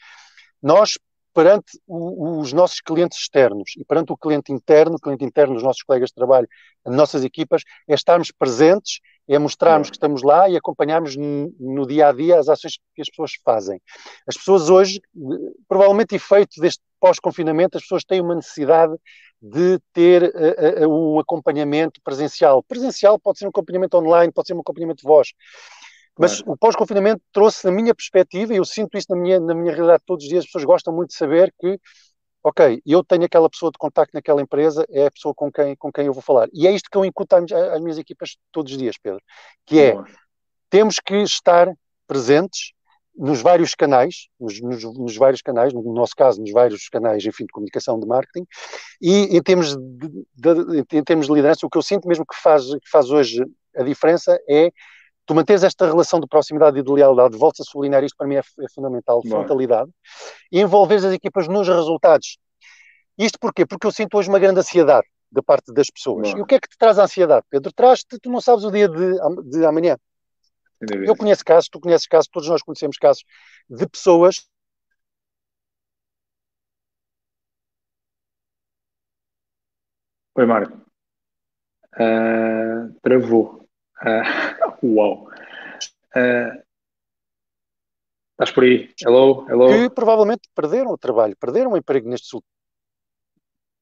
nós, 0.65 0.99
perante 1.35 1.79
o, 1.87 2.41
os 2.41 2.53
nossos 2.53 2.81
clientes 2.81 3.19
externos 3.19 3.73
e 3.77 3.85
perante 3.85 4.13
o 4.13 4.17
cliente 4.17 4.53
interno, 4.53 4.97
o 4.97 5.01
cliente 5.01 5.25
interno, 5.25 5.57
os 5.57 5.63
nossos 5.63 5.83
colegas 5.83 6.09
de 6.09 6.15
trabalho, 6.15 6.49
as 6.85 6.95
nossas 6.95 7.25
equipas, 7.25 7.63
é 7.87 7.95
estarmos 7.95 8.33
presentes 8.33 9.01
é 9.29 9.39
mostrarmos 9.39 9.89
que 9.89 9.97
estamos 9.97 10.23
lá 10.23 10.49
e 10.49 10.57
acompanharmos 10.57 11.17
no 11.17 11.87
dia 11.87 12.09
a 12.09 12.13
dia 12.13 12.39
as 12.39 12.49
ações 12.49 12.79
que 12.95 13.01
as 13.01 13.09
pessoas 13.09 13.33
fazem. 13.43 13.81
As 14.27 14.37
pessoas 14.37 14.69
hoje, 14.69 15.01
provavelmente 15.67 16.15
efeito 16.15 16.61
deste 16.61 16.83
pós-confinamento, 17.01 17.77
as 17.77 17.85
pessoas 17.85 18.05
têm 18.05 18.21
uma 18.21 18.35
necessidade 18.35 18.95
de 19.41 19.79
ter 19.93 20.23
uh, 20.25 20.87
uh, 20.87 21.15
um 21.15 21.19
acompanhamento 21.19 22.01
presencial. 22.03 22.63
Presencial 22.63 23.19
pode 23.19 23.39
ser 23.39 23.47
um 23.47 23.51
acompanhamento 23.51 23.97
online, 23.97 24.33
pode 24.33 24.49
ser 24.49 24.55
um 24.55 24.61
acompanhamento 24.61 25.03
de 25.03 25.09
voz. 25.09 25.29
Mas 26.19 26.37
claro. 26.41 26.53
o 26.53 26.57
pós-confinamento 26.57 27.23
trouxe, 27.33 27.65
na 27.67 27.73
minha 27.73 27.95
perspectiva, 27.95 28.55
e 28.55 28.57
eu 28.57 28.65
sinto 28.65 28.97
isso 28.97 29.09
na 29.11 29.17
minha, 29.17 29.41
na 29.41 29.55
minha 29.55 29.75
realidade 29.75 30.03
todos 30.07 30.25
os 30.25 30.29
dias, 30.29 30.45
as 30.45 30.47
pessoas 30.47 30.65
gostam 30.65 30.95
muito 30.95 31.11
de 31.11 31.17
saber 31.17 31.53
que 31.59 31.79
ok, 32.45 32.83
eu 32.85 33.03
tenho 33.03 33.25
aquela 33.25 33.49
pessoa 33.49 33.73
de 33.73 33.79
contacto 33.79 34.13
naquela 34.13 34.43
empresa, 34.43 34.85
é 34.91 35.07
a 35.07 35.11
pessoa 35.11 35.35
com 35.35 35.51
quem, 35.51 35.75
com 35.77 35.91
quem 35.91 36.05
eu 36.05 36.13
vou 36.13 36.23
falar. 36.23 36.47
E 36.53 36.67
é 36.67 36.73
isto 36.73 36.91
que 36.91 36.99
eu 36.99 37.05
incuto 37.05 37.35
às, 37.35 37.51
às 37.51 37.81
minhas 37.81 37.97
equipas 37.97 38.37
todos 38.53 38.71
os 38.71 38.79
dias, 38.79 38.97
Pedro, 39.03 39.23
que 39.65 39.81
é, 39.81 39.97
temos 40.69 40.97
que 41.01 41.17
estar 41.23 41.73
presentes 42.07 42.75
nos 43.17 43.41
vários 43.41 43.75
canais, 43.75 44.29
nos, 44.39 44.61
nos, 44.61 44.85
nos, 44.85 45.17
vários 45.17 45.41
canais, 45.41 45.73
no 45.73 45.95
nosso 45.95 46.15
caso, 46.15 46.41
nos 46.41 46.53
vários 46.53 46.89
canais, 46.89 47.25
enfim, 47.25 47.45
de 47.45 47.53
comunicação, 47.53 47.99
de 47.99 48.07
marketing, 48.07 48.47
e 49.01 49.37
em 49.37 49.43
termos 49.43 49.75
de, 49.75 50.09
de, 50.35 50.99
em 50.99 51.05
termos 51.05 51.27
de 51.27 51.33
liderança, 51.33 51.65
o 51.65 51.71
que 51.71 51.79
eu 51.79 51.83
sinto 51.83 52.07
mesmo 52.07 52.27
que 52.27 52.37
faz, 52.37 52.67
que 52.67 52.91
faz 52.91 53.11
hoje 53.11 53.43
a 53.75 53.83
diferença 53.83 54.39
é 54.49 54.71
tu 55.27 55.35
manteres 55.35 55.63
esta 55.63 55.87
relação 55.87 56.21
de 56.21 56.27
proximidade 56.27 56.79
e 56.79 56.83
de 56.83 56.93
lealdade, 56.93 57.37
voltas 57.37 57.67
a 57.67 57.71
sublinhar 57.71 58.03
isto 58.05 58.17
para 58.17 58.27
mim 58.27 58.37
é, 58.37 58.41
é 58.41 58.69
fundamental, 58.75 59.21
Bom. 59.23 59.31
frontalidade, 59.31 59.91
e 60.51 60.61
envolveres 60.61 61.05
as 61.05 61.13
equipas 61.13 61.49
nos 61.49 61.67
resultados. 61.69 62.39
Isto 63.17 63.39
porquê? 63.39 63.65
Porque 63.65 63.87
eu 63.87 63.93
sinto 63.93 64.17
hoje 64.17 64.29
uma 64.29 64.39
grande 64.39 64.61
ansiedade 64.61 65.07
da 65.31 65.43
parte 65.43 65.73
das 65.73 65.91
pessoas. 65.91 66.33
Bom. 66.33 66.39
E 66.39 66.43
o 66.43 66.47
que 66.47 66.55
é 66.55 66.61
que 66.61 66.69
te 66.69 66.77
traz 66.77 66.99
a 66.99 67.05
ansiedade, 67.05 67.45
Pedro? 67.51 67.73
Traz-te, 67.73 68.19
tu 68.19 68.31
não 68.31 68.41
sabes 68.41 68.65
o 68.65 68.71
dia 68.71 68.89
de, 68.89 69.19
de 69.51 69.65
amanhã. 69.65 69.97
Eu 70.81 71.17
conheço 71.17 71.45
casos, 71.45 71.69
tu 71.69 71.81
conheces 71.81 72.07
casos, 72.07 72.29
todos 72.29 72.49
nós 72.49 72.63
conhecemos 72.63 72.99
casos 72.99 73.25
de 73.69 73.87
pessoas 73.87 74.47
Oi, 80.37 80.47
Marco. 80.47 80.77
Uh, 81.97 82.93
travou. 83.03 83.69
Uh, 84.03 84.64
uau! 84.83 85.29
Uh, 86.17 86.63
estás 88.33 88.51
por 88.53 88.65
aí? 88.65 88.93
Hello? 89.05 89.47
Hello? 89.49 89.69
Que 89.69 89.91
provavelmente 89.91 90.49
perderam 90.55 90.91
o 90.91 90.99
trabalho, 90.99 91.37
perderam 91.37 91.73
o 91.73 91.77
emprego 91.77 92.09
neste 92.09 92.29
sul. 92.29 92.43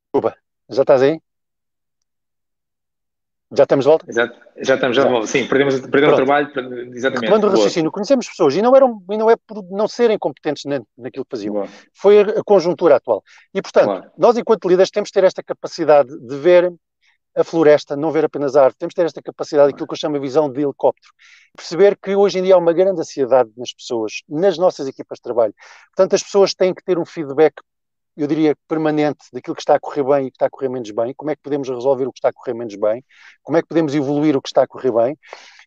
Desculpa, 0.06 0.37
já 0.68 0.82
estás 0.82 1.02
aí? 1.02 1.20
Já 3.54 3.64
estamos 3.64 3.84
de 3.84 3.90
volta? 3.90 4.06
Exato. 4.08 4.40
Já 4.62 4.75
estamos 4.76 4.96
já 4.96 5.04
de 5.04 5.11
volta. 5.11 5.26
Sim, 5.26 5.46
perdemos, 5.46 5.78
perderam 5.80 6.14
o 6.14 6.16
trabalho, 6.16 6.50
exatamente. 6.94 7.30
Quando 7.30 7.44
o 7.44 7.50
raciocínio, 7.50 7.92
conhecemos 7.92 8.26
pessoas 8.26 8.54
e 8.56 8.62
não, 8.62 8.75
eram, 8.75 9.02
e 9.11 9.16
não 9.18 9.30
é 9.30 9.37
por 9.37 9.62
não 9.70 9.87
serem 9.87 10.18
competentes 10.18 10.64
na, 10.64 10.80
naquilo 10.96 11.25
que 11.25 11.30
faziam. 11.30 11.52
Boa. 11.54 11.68
Foi 11.92 12.20
a 12.20 12.42
conjuntura 12.44 12.96
atual. 12.96 13.22
E, 13.52 13.61
portanto, 13.61 14.11
nós, 14.16 14.38
enquanto 14.38 14.68
líderes, 14.68 14.90
temos 14.90 15.08
de 15.08 15.12
ter 15.12 15.25
esta 15.25 15.42
capacidade 15.42 16.08
de 16.18 16.37
ver 16.38 16.72
a 17.34 17.42
floresta, 17.44 17.96
não 17.96 18.10
ver 18.10 18.24
apenas 18.24 18.56
a 18.56 18.64
árvore. 18.64 18.76
Temos 18.78 18.92
de 18.92 18.96
ter 18.96 19.06
esta 19.06 19.22
capacidade, 19.22 19.72
aquilo 19.72 19.86
que 19.86 19.94
eu 19.94 19.98
chamo 19.98 20.14
de 20.14 20.20
visão 20.20 20.50
de 20.50 20.60
helicóptero. 20.60 21.12
Perceber 21.56 21.96
que 21.96 22.14
hoje 22.14 22.38
em 22.38 22.42
dia 22.42 22.54
há 22.54 22.58
uma 22.58 22.72
grande 22.72 23.00
ansiedade 23.00 23.50
nas 23.56 23.72
pessoas, 23.72 24.22
nas 24.28 24.58
nossas 24.58 24.86
equipas 24.86 25.18
de 25.18 25.22
trabalho. 25.22 25.54
Portanto, 25.94 26.14
as 26.14 26.22
pessoas 26.22 26.54
têm 26.54 26.74
que 26.74 26.84
ter 26.84 26.98
um 26.98 27.04
feedback, 27.04 27.54
eu 28.16 28.26
diria, 28.26 28.54
permanente 28.69 29.26
daquilo 29.33 29.54
que 29.54 29.62
está 29.62 29.75
a 29.75 29.81
correr 29.81 30.04
bem 30.04 30.26
e 30.26 30.31
que 30.31 30.37
está 30.37 30.47
a 30.47 30.50
correr 30.50 30.69
menos 30.69 30.90
bem. 30.90 31.14
Como 31.14 31.31
é 31.31 31.37
que 31.37 31.42
podemos 31.42 31.69
resolver 31.69 32.07
o 32.07 32.12
que 32.12 32.19
está 32.19 32.28
a 32.28 32.33
correr 32.33 32.54
menos 32.54 32.75
bem? 32.75 33.04
Como 33.42 33.57
é 33.57 33.62
que 33.62 33.69
podemos 33.69 33.95
evoluir 33.95 34.37
o 34.37 34.42
que 34.42 34.49
está 34.49 34.62
a 34.62 34.66
correr 34.66 34.92
bem? 34.92 35.19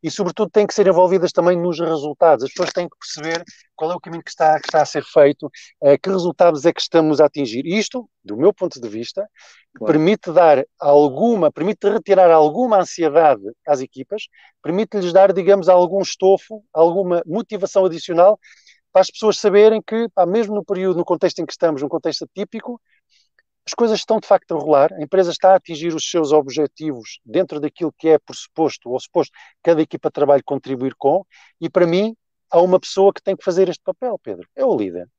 e, 0.05 0.11
sobretudo, 0.11 0.51
têm 0.51 0.67
que 0.67 0.73
ser 0.73 0.85
envolvidas 0.85 1.31
também 1.31 1.57
nos 1.57 1.79
resultados. 1.79 2.43
As 2.43 2.51
pessoas 2.51 2.71
têm 2.71 2.87
que 2.87 2.95
perceber 2.95 3.43
qual 3.75 3.91
é 3.91 3.95
o 3.95 3.99
caminho 3.99 4.23
que 4.23 4.29
está, 4.29 4.59
que 4.59 4.67
está 4.67 4.83
a 4.83 4.85
ser 4.85 5.03
feito, 5.03 5.47
uh, 5.47 5.97
que 5.99 6.09
resultados 6.11 6.63
é 6.63 6.71
que 6.71 6.79
estamos 6.79 7.19
a 7.19 7.25
atingir. 7.25 7.65
Isto, 7.65 8.07
do 8.23 8.37
meu 8.37 8.53
ponto 8.53 8.79
de 8.79 8.87
vista, 8.87 9.27
claro. 9.75 9.91
permite 9.91 10.31
dar 10.31 10.63
alguma, 10.79 11.51
permite 11.51 11.89
retirar 11.89 12.29
alguma 12.29 12.81
ansiedade 12.81 13.41
às 13.67 13.81
equipas, 13.81 14.27
permite-lhes 14.61 15.11
dar, 15.11 15.33
digamos, 15.33 15.67
algum 15.67 16.01
estofo, 16.03 16.63
alguma 16.71 17.23
motivação 17.25 17.83
adicional 17.85 18.39
para 18.95 19.01
as 19.01 19.11
pessoas 19.11 19.37
saberem 19.37 19.81
que, 19.85 20.07
pá, 20.15 20.25
mesmo 20.25 20.55
no 20.55 20.63
período, 20.63 20.95
no 20.95 21.03
contexto 21.03 21.39
em 21.39 21.45
que 21.45 21.51
estamos, 21.51 21.81
num 21.81 21.89
contexto 21.89 22.23
atípico, 22.23 22.79
as 23.67 23.73
coisas 23.73 23.99
estão 23.99 24.21
de 24.21 24.25
facto 24.25 24.55
a 24.55 24.57
rolar, 24.57 24.93
a 24.93 25.03
empresa 25.03 25.31
está 25.31 25.51
a 25.51 25.55
atingir 25.57 25.93
os 25.93 26.09
seus 26.09 26.31
objetivos 26.31 27.19
dentro 27.25 27.59
daquilo 27.59 27.93
que 27.97 28.07
é 28.07 28.17
por 28.17 28.33
suposto 28.33 28.89
ou 28.89 28.97
suposto 28.97 29.33
cada 29.61 29.81
equipa 29.81 30.07
de 30.07 30.13
trabalho 30.13 30.41
contribuir 30.45 30.95
com, 30.97 31.25
e 31.59 31.69
para 31.69 31.85
mim 31.85 32.15
há 32.49 32.61
uma 32.61 32.79
pessoa 32.79 33.13
que 33.13 33.21
tem 33.21 33.35
que 33.35 33.43
fazer 33.43 33.67
este 33.67 33.83
papel, 33.83 34.17
Pedro, 34.17 34.47
é 34.55 34.63
o 34.63 34.77
líder. 34.77 35.09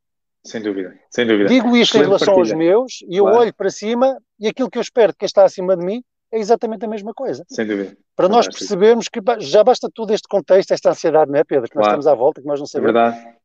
Sem 0.43 0.63
dúvida, 0.63 0.99
sem 1.11 1.27
dúvida. 1.27 1.51
Digo 1.51 1.77
isto 1.77 1.99
Excelente 1.99 2.07
em 2.07 2.09
relação 2.09 2.35
partilha. 2.35 2.55
aos 2.55 2.59
meus 2.59 2.93
e 3.07 3.17
eu 3.19 3.25
claro. 3.25 3.41
olho 3.41 3.55
para 3.55 3.69
cima 3.69 4.17
e 4.41 4.49
aquilo 4.49 4.71
que 4.71 4.79
eu 4.79 4.83
espero 4.83 5.13
de 5.13 5.19
quem 5.19 5.27
está 5.27 5.45
acima 5.45 5.77
de 5.77 5.85
mim 5.85 6.03
é 6.37 6.41
exatamente 6.41 6.85
a 6.85 6.89
mesma 6.89 7.15
coisa. 7.15 7.45
Sem 7.49 7.67
dúvida. 7.67 7.97
Para 8.15 8.29
nós 8.29 8.47
percebermos 8.47 9.09
que 9.09 9.21
já 9.41 9.65
basta 9.65 9.89
todo 9.93 10.13
este 10.13 10.29
contexto, 10.29 10.73
esta 10.73 10.91
ansiedade, 10.91 11.31
não 11.31 11.39
é, 11.39 11.45
Pedro? 11.45 11.69
Que 11.69 11.73
claro. 11.73 11.97
nós 11.97 12.05
estamos 12.05 12.07
à 12.07 12.15
volta, 12.15 12.41
que 12.41 12.47
nós 12.47 12.61
não 12.61 12.67
sabemos. 12.67 12.91
É 12.91 12.93
verdade 12.93 13.37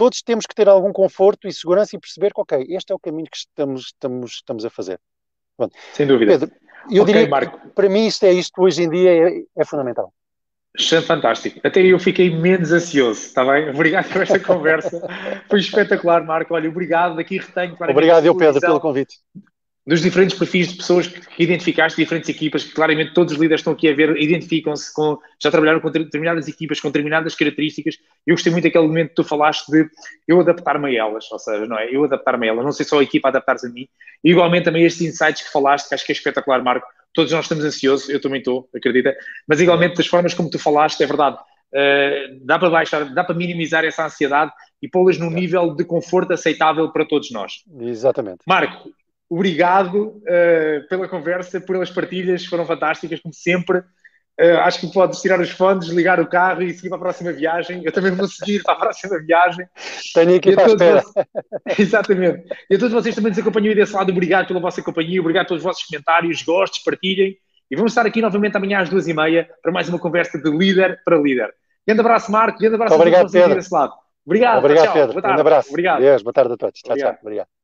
todos 0.00 0.22
temos 0.22 0.46
que 0.46 0.54
ter 0.54 0.66
algum 0.66 0.94
conforto 0.94 1.46
e 1.46 1.52
segurança 1.52 1.94
e 1.94 1.98
perceber 1.98 2.32
que, 2.32 2.40
ok, 2.40 2.66
este 2.70 2.90
é 2.90 2.94
o 2.94 2.98
caminho 2.98 3.28
que 3.30 3.36
estamos, 3.36 3.82
estamos, 3.88 4.30
estamos 4.32 4.64
a 4.64 4.70
fazer. 4.70 4.98
Pronto. 5.58 5.76
Sem 5.92 6.06
dúvida. 6.06 6.38
Pedro, 6.38 6.50
eu 6.90 7.02
okay, 7.02 7.14
diria 7.14 7.28
Marco. 7.28 7.60
que 7.60 7.68
para 7.68 7.86
mim 7.86 8.06
isto 8.06 8.24
é 8.24 8.32
isto 8.32 8.62
hoje 8.62 8.82
em 8.82 8.88
dia 8.88 9.28
é, 9.28 9.42
é 9.58 9.62
fundamental. 9.62 10.10
Fantástico. 11.06 11.60
Até 11.62 11.82
eu 11.82 11.98
fiquei 11.98 12.34
menos 12.34 12.72
ansioso, 12.72 13.20
está 13.20 13.44
bem? 13.44 13.68
Obrigado 13.68 14.10
por 14.10 14.22
esta 14.22 14.40
conversa. 14.40 15.06
Foi 15.50 15.60
espetacular, 15.60 16.24
Marco. 16.24 16.54
Olha, 16.54 16.70
obrigado. 16.70 17.18
Aqui 17.18 17.36
retenho. 17.36 17.76
Obrigado, 17.78 18.24
eu, 18.24 18.34
Pedro, 18.34 18.58
pelo 18.58 18.80
convite 18.80 19.18
dos 19.86 20.02
diferentes 20.02 20.38
perfis 20.38 20.68
de 20.68 20.76
pessoas 20.76 21.08
que 21.08 21.42
identificaste, 21.42 22.00
diferentes 22.00 22.28
equipas, 22.28 22.62
que 22.64 22.72
claramente 22.72 23.14
todos 23.14 23.32
os 23.32 23.38
líderes 23.38 23.60
estão 23.60 23.72
aqui 23.72 23.88
a 23.88 23.94
ver, 23.94 24.16
identificam-se 24.20 24.92
com, 24.92 25.18
já 25.42 25.50
trabalharam 25.50 25.80
com 25.80 25.90
determinadas 25.90 26.48
equipas, 26.48 26.80
com 26.80 26.88
determinadas 26.88 27.34
características. 27.34 27.96
Eu 28.26 28.34
gostei 28.34 28.52
muito 28.52 28.64
daquele 28.64 28.86
momento 28.86 29.08
que 29.10 29.14
tu 29.14 29.24
falaste 29.24 29.70
de 29.70 29.88
eu 30.28 30.40
adaptar-me 30.40 30.86
a 30.96 31.06
elas, 31.06 31.30
ou 31.32 31.38
seja, 31.38 31.66
não 31.66 31.78
é? 31.78 31.88
Eu 31.90 32.04
adaptar-me 32.04 32.46
a 32.46 32.50
elas, 32.50 32.64
não 32.64 32.72
sei 32.72 32.84
só 32.84 33.00
a 33.00 33.02
equipa 33.02 33.28
adaptar-se 33.28 33.66
a 33.66 33.70
mim. 33.70 33.88
E 34.22 34.30
igualmente 34.30 34.64
também 34.64 34.84
estes 34.84 35.06
insights 35.06 35.42
que 35.42 35.50
falaste, 35.50 35.88
que 35.88 35.94
acho 35.94 36.04
que 36.04 36.12
é 36.12 36.14
espetacular, 36.14 36.62
Marco. 36.62 36.86
Todos 37.14 37.32
nós 37.32 37.46
estamos 37.46 37.64
ansiosos, 37.64 38.08
eu 38.08 38.20
também 38.20 38.38
estou, 38.38 38.68
acredita. 38.76 39.16
Mas 39.48 39.60
igualmente 39.60 39.96
das 39.96 40.06
formas 40.06 40.34
como 40.34 40.50
tu 40.50 40.58
falaste, 40.58 41.02
é 41.02 41.06
verdade. 41.06 41.38
Uh, 41.72 42.44
dá 42.44 42.58
para 42.58 42.68
baixar, 42.68 43.04
dá 43.14 43.24
para 43.24 43.34
minimizar 43.34 43.84
essa 43.84 44.04
ansiedade 44.04 44.52
e 44.82 44.88
pô-las 44.88 45.18
num 45.18 45.30
nível 45.30 45.74
de 45.74 45.84
conforto 45.84 46.32
aceitável 46.32 46.90
para 46.92 47.04
todos 47.04 47.30
nós. 47.30 47.64
Exatamente. 47.80 48.40
Marco, 48.46 48.90
obrigado 49.30 50.20
uh, 50.24 50.88
pela 50.88 51.08
conversa, 51.08 51.60
pelas 51.60 51.90
partilhas, 51.90 52.44
foram 52.44 52.66
fantásticas, 52.66 53.20
como 53.20 53.32
sempre. 53.32 53.78
Uh, 53.78 54.58
acho 54.62 54.80
que 54.80 54.92
podes 54.92 55.20
tirar 55.20 55.38
os 55.38 55.50
fones, 55.50 55.88
ligar 55.88 56.18
o 56.18 56.26
carro 56.26 56.62
e 56.62 56.72
seguir 56.74 56.88
para 56.88 56.96
a 56.98 57.02
próxima 57.02 57.32
viagem. 57.32 57.82
Eu 57.84 57.92
também 57.92 58.10
vou 58.10 58.26
seguir 58.26 58.62
para 58.62 58.74
a 58.74 58.76
próxima 58.76 59.18
viagem. 59.20 59.66
Tenho 60.14 60.36
aqui 60.36 60.52
para 60.52 60.66
espera. 60.66 61.02
Vocês... 61.02 61.78
Exatamente. 61.78 62.48
E 62.68 62.74
a 62.74 62.78
todos 62.78 62.92
vocês 62.92 63.14
também 63.14 63.30
nos 63.30 63.38
acompanham 63.38 63.74
desse 63.74 63.94
lado. 63.94 64.10
Obrigado 64.10 64.48
pela 64.48 64.58
vossa 64.58 64.82
companhia, 64.82 65.20
obrigado 65.20 65.48
pelos 65.48 65.62
vossos 65.62 65.84
comentários, 65.84 66.42
gostos, 66.42 66.82
partilhem. 66.82 67.36
E 67.70 67.76
vamos 67.76 67.92
estar 67.92 68.04
aqui 68.04 68.20
novamente 68.20 68.56
amanhã 68.56 68.80
às 68.80 68.88
duas 68.88 69.06
e 69.06 69.14
meia 69.14 69.48
para 69.62 69.70
mais 69.70 69.88
uma 69.88 69.98
conversa 69.98 70.38
de 70.38 70.50
líder 70.50 71.00
para 71.04 71.16
líder. 71.16 71.54
Grande 71.86 72.00
abraço, 72.00 72.32
Marco. 72.32 72.58
Grande 72.58 72.74
abraço 72.74 72.94
Obrigado, 72.94 73.20
a 73.20 73.22
todos 73.24 73.32
Pedro. 73.32 73.54
desse 73.54 73.72
lado. 73.72 73.92
Obrigado. 74.26 74.58
Obrigado, 74.58 74.84
tchau. 74.84 74.94
Pedro. 74.94 75.28
Um 75.28 75.40
abraço. 75.40 75.68
Obrigado. 75.68 76.00
Deus, 76.00 76.22
boa 76.22 76.32
tarde 76.32 76.54
a 76.54 76.56
todos. 76.56 76.80
Tchau, 76.80 76.92
Obrigado. 76.92 77.12
tchau. 77.12 77.20
Obrigado. 77.22 77.59